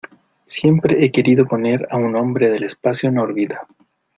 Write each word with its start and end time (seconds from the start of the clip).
Siempre 0.47 1.05
he 1.05 1.11
querido 1.11 1.45
poner 1.45 1.87
a 1.91 1.97
un 1.97 2.15
hombre 2.15 2.49
del 2.49 2.63
espacio 2.63 3.07
en 3.09 3.19
órbita. 3.19 3.67